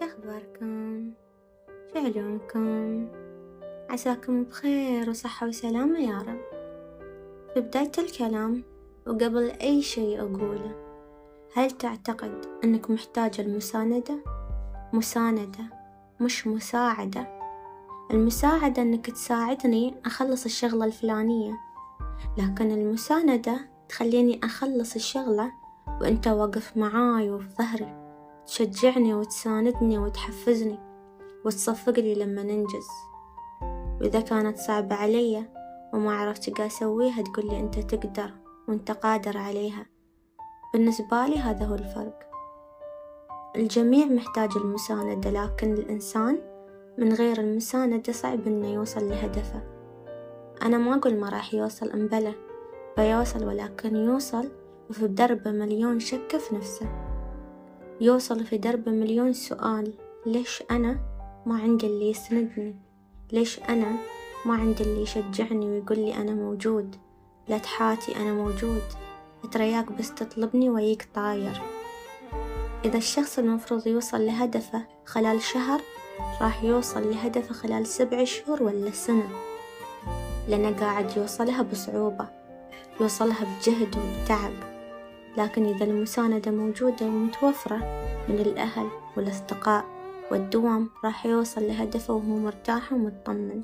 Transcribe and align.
شخباركم؟ 0.00 1.10
شعلومكم 1.94 3.06
عساكم 3.90 4.44
بخير 4.44 5.10
وصحة 5.10 5.46
وسلامة 5.48 5.98
يا 5.98 6.18
رب. 6.18 6.40
في 7.54 7.60
بداية 7.60 7.92
الكلام 7.98 8.64
وقبل 9.06 9.50
أي 9.50 9.82
شي 9.82 10.20
أقوله 10.20 10.74
هل 11.54 11.70
تعتقد 11.70 12.46
أنك 12.64 12.90
محتاج 12.90 13.40
المساندة؟ 13.40 14.24
مساندة 14.92 15.64
مش 16.20 16.46
مساعدة. 16.46 17.40
المساعدة 18.10 18.82
أنك 18.82 19.10
تساعدني 19.10 19.94
أخلص 20.06 20.44
الشغلة 20.44 20.84
الفلانية 20.84 21.52
لكن 22.38 22.70
المساندة 22.70 23.60
تخليني 23.88 24.40
أخلص 24.44 24.94
الشغلة 24.94 25.52
وأنت 26.00 26.28
واقف 26.28 26.76
معاي 26.76 27.30
وفي 27.30 27.48
ظهري. 27.58 28.03
تشجعني 28.46 29.14
وتساندني 29.14 29.98
وتحفزني 29.98 30.78
وتصفقلي 31.44 32.14
لما 32.14 32.42
ننجز. 32.42 32.86
وإذا 34.00 34.20
كانت 34.20 34.58
صعبة 34.58 34.96
علي 34.96 35.48
وما 35.92 36.16
عرفت 36.16 36.50
قا 36.50 36.66
أسويها 36.66 37.22
تقولي 37.22 37.60
أنت 37.60 37.78
تقدر 37.78 38.30
وأنت 38.68 38.90
قادر 38.90 39.38
عليها. 39.38 39.86
بالنسبة 40.72 41.26
لي 41.26 41.38
هذا 41.38 41.66
هو 41.66 41.74
الفرق. 41.74 42.18
الجميع 43.56 44.06
محتاج 44.06 44.50
المساندة 44.56 45.30
لكن 45.30 45.72
الإنسان 45.72 46.38
من 46.98 47.12
غير 47.12 47.40
المساندة 47.40 48.12
صعب 48.12 48.46
إنه 48.46 48.68
يوصل 48.68 49.08
لهدفه. 49.08 49.62
أنا 50.62 50.78
ما 50.78 50.94
أقول 50.94 51.16
ما 51.20 51.28
راح 51.28 51.54
يوصل 51.54 51.90
أمبلى 51.90 52.34
بيوصل 52.96 53.44
ولكن 53.44 53.96
يوصل 53.96 54.50
وفي 54.90 55.06
دربه 55.06 55.50
مليون 55.50 56.00
شك 56.00 56.36
في 56.36 56.54
نفسه. 56.54 57.03
يوصل 58.04 58.44
في 58.44 58.58
دربه 58.58 58.92
مليون 58.92 59.32
سؤال. 59.32 59.92
ليش 60.26 60.62
أنا 60.70 60.98
ما 61.46 61.58
عندي 61.58 61.86
اللي 61.86 62.10
يسندني؟ 62.10 62.74
ليش 63.32 63.60
أنا 63.60 63.96
ما 64.46 64.54
عندي 64.54 64.84
اللي 64.84 65.02
يشجعني 65.02 65.66
ويقول 65.66 65.98
لي 65.98 66.14
أنا 66.14 66.32
موجود؟ 66.32 66.96
لا 67.48 67.58
تحاتي 67.58 68.16
أنا 68.16 68.32
موجود. 68.32 68.82
أترياك 69.44 69.92
بس 69.92 70.14
تطلبني 70.14 70.70
ويك 70.70 71.08
طاير. 71.14 71.62
إذا 72.84 72.98
الشخص 72.98 73.38
المفروض 73.38 73.86
يوصل 73.86 74.26
لهدفه 74.26 74.82
خلال 75.04 75.42
شهر 75.42 75.80
راح 76.40 76.64
يوصل 76.64 77.10
لهدفه 77.10 77.54
خلال 77.54 77.86
سبع 77.86 78.24
شهور 78.24 78.62
ولا 78.62 78.90
سنة. 78.90 79.28
لأنه 80.48 80.70
قاعد 80.80 81.16
يوصلها 81.16 81.62
بصعوبة. 81.62 82.28
يوصلها 83.00 83.44
بجهد 83.44 83.96
وبتعب. 83.96 84.73
لكن 85.36 85.66
إذا 85.66 85.84
المساندة 85.84 86.50
موجودة 86.50 87.06
ومتوفرة 87.06 87.76
من 88.28 88.40
الأهل 88.40 88.88
والأصدقاء 89.16 89.84
والدوام 90.30 90.90
راح 91.04 91.26
يوصل 91.26 91.62
لهدفه 91.62 92.14
وهو 92.14 92.36
مرتاح 92.38 92.92
ومطمن 92.92 93.62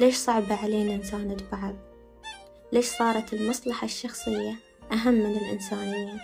ليش 0.00 0.16
صعبة 0.16 0.54
علينا 0.54 0.96
نساند 0.96 1.42
بعض؟ 1.52 1.74
ليش 2.72 2.86
صارت 2.86 3.34
المصلحة 3.34 3.84
الشخصية 3.84 4.54
أهم 4.92 5.14
من 5.14 5.36
الإنسانية؟ 5.36 6.20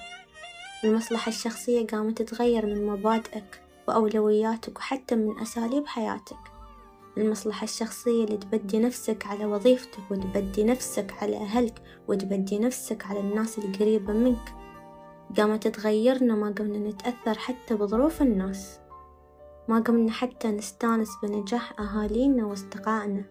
المصلحة 0.85 1.29
الشخصية 1.29 1.87
قامت 1.87 2.23
تتغير 2.23 2.67
من 2.67 2.87
مبادئك 2.87 3.63
وأولوياتك 3.89 4.79
وحتى 4.79 5.15
من 5.15 5.41
أساليب 5.41 5.87
حياتك 5.87 6.60
المصلحة 7.19 7.65
الشخصية 7.65 8.25
اللي 8.25 8.37
تبدي 8.37 8.79
نفسك 8.79 9.27
على 9.27 9.45
وظيفتك 9.45 10.11
وتبدي 10.11 10.65
نفسك 10.65 11.15
على 11.23 11.37
أهلك 11.37 11.83
وتبدي 12.09 12.59
نفسك 12.59 13.07
على 13.07 13.21
الناس 13.21 13.59
القريبة 13.59 14.13
منك. 14.13 14.55
قامت 15.37 15.69
تغيرنا 15.69 16.35
ما 16.35 16.55
قمنا 16.59 16.79
نتأثر 16.79 17.39
حتى 17.39 17.75
بظروف 17.75 18.23
الناس. 18.23 18.81
ما 19.69 19.79
قمنا 19.81 20.13
حتى 20.13 20.49
نستانس 20.49 21.11
بنجاح 21.23 21.81
أهالينا 21.81 22.47
وأصدقائنا. 22.47 23.25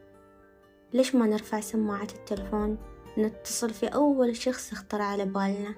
ليش 0.94 1.16
ما 1.16 1.26
نرفع 1.26 1.60
سماعة 1.60 2.08
التلفون؟ 2.16 2.78
نتصل 3.18 3.70
في 3.70 3.86
أول 3.86 4.36
شخص 4.36 4.74
يخطر 4.74 5.02
على 5.02 5.26
بالنا 5.26 5.76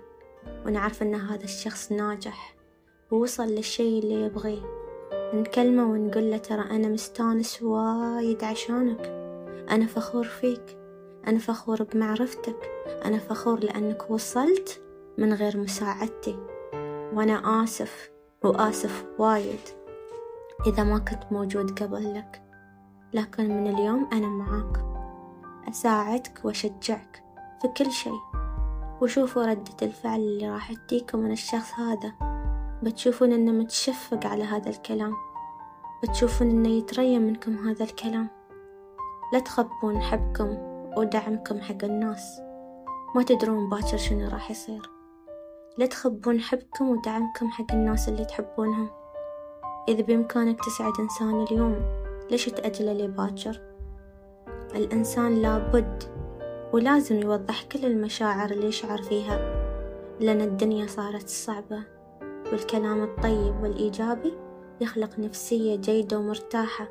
ونعرف 0.65 1.01
أن 1.01 1.15
هذا 1.15 1.43
الشخص 1.43 1.91
ناجح 1.91 2.55
ووصل 3.11 3.47
للشي 3.47 3.99
اللي 3.99 4.25
يبغيه. 4.25 4.80
نكلمه 5.33 5.83
ونقول 5.83 6.31
له 6.31 6.37
ترى 6.37 6.61
أنا 6.61 6.87
مستانس 6.87 7.63
وايد 7.63 8.43
عشانك. 8.43 9.05
أنا 9.71 9.85
فخور 9.85 10.23
فيك. 10.23 10.77
أنا 11.27 11.39
فخور 11.39 11.83
بمعرفتك. 11.83 12.69
أنا 13.05 13.17
فخور 13.17 13.59
لأنك 13.59 14.11
وصلت 14.11 14.81
من 15.17 15.33
غير 15.33 15.57
مساعدتي. 15.57 16.37
وأنا 17.13 17.63
آسف 17.63 18.11
وآسف 18.43 19.05
وايد 19.19 19.59
إذا 20.67 20.83
ما 20.83 20.99
كنت 20.99 21.23
موجود 21.31 21.83
قبل 21.83 22.13
لك. 22.13 22.41
لكن 23.13 23.49
من 23.49 23.73
اليوم 23.73 24.09
أنا 24.13 24.27
معاك. 24.27 24.85
أساعدك 25.69 26.41
وأشجعك 26.43 27.23
في 27.61 27.67
كل 27.67 27.91
شي 27.91 28.09
وشوفوا 29.01 29.45
ردة 29.45 29.75
الفعل 29.81 30.19
اللي 30.19 30.49
راح 30.49 30.73
تجيكم 30.73 31.19
من 31.19 31.31
الشخص 31.31 31.79
هذا. 31.79 32.40
بتشوفون 32.83 33.31
إنه 33.33 33.51
متشفق 33.51 34.25
على 34.25 34.43
هذا 34.43 34.69
الكلام. 34.69 35.13
بتشوفون 36.03 36.49
إنه 36.49 36.69
يتريم 36.69 37.21
منكم 37.21 37.67
هذا 37.67 37.83
الكلام. 37.83 38.27
لا 39.33 39.39
تخبون 39.39 40.01
حبكم 40.01 40.57
ودعمكم 40.97 41.61
حق 41.61 41.83
الناس. 41.83 42.41
ما 43.15 43.23
تدرون 43.23 43.69
باكر 43.69 43.97
شنو 43.97 44.29
راح 44.29 44.51
يصير. 44.51 44.81
لا 45.77 45.85
تخبون 45.85 46.39
حبكم 46.39 46.89
ودعمكم 46.89 47.49
حق 47.49 47.71
الناس 47.71 48.09
اللي 48.09 48.25
تحبونهم. 48.25 48.89
إذا 49.87 50.01
بإمكانك 50.01 50.65
تسعد 50.65 50.93
إنسان 50.99 51.43
اليوم 51.43 51.75
ليش 52.31 52.45
تأجله 52.45 52.93
لباكر 52.93 53.61
الإنسان 54.75 55.41
لابد 55.41 56.03
ولازم 56.73 57.15
يوضح 57.15 57.63
كل 57.63 57.85
المشاعر 57.85 58.51
اللي 58.51 58.67
يشعر 58.67 59.01
فيها 59.01 59.39
لأن 60.19 60.41
الدنيا 60.41 60.87
صارت 60.87 61.29
صعبة. 61.29 62.00
والكلام 62.51 63.03
الطيب 63.03 63.63
والإيجابي 63.63 64.33
يخلق 64.81 65.19
نفسية 65.19 65.75
جيدة 65.75 66.19
ومرتاحة 66.19 66.87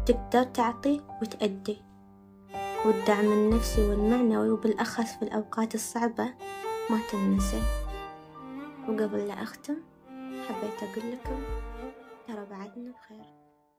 وتقدر 0.00 0.42
تعطي 0.42 1.00
وتأدي. 1.22 1.82
والدعم 2.86 3.32
النفسي 3.32 3.88
والمعنوي 3.88 4.50
وبالأخص 4.50 5.16
في 5.16 5.22
الأوقات 5.22 5.74
الصعبة 5.74 6.24
ما 6.90 7.00
تنسى. 7.12 7.62
وقبل 8.88 9.28
لا 9.28 9.42
أختم 9.42 9.76
حبيت 10.48 10.82
أقول 10.82 11.12
لكم 11.12 11.42
ترى 12.28 12.46
بعدنا 12.50 12.92
بخير. 12.92 13.49